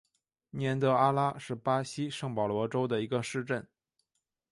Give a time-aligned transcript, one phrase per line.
[0.49, 3.67] 年德阿拉是巴西圣保罗州的一个市镇。